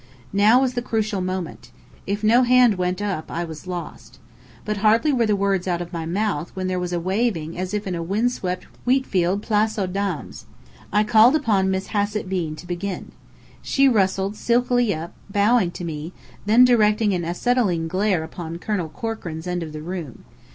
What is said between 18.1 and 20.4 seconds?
upon Colonel Corkran's end of the room.